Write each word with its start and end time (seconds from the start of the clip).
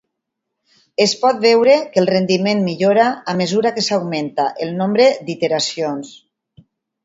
Es 1.03 1.11
pot 1.25 1.43
veure 1.43 1.75
que 1.91 2.01
el 2.03 2.09
rendiment 2.11 2.65
millora 2.71 3.05
a 3.33 3.37
mesura 3.43 3.75
que 3.77 3.87
s'augmenta 3.91 4.49
el 4.67 4.77
nombre 4.83 5.09
d'iteracions. 5.31 6.19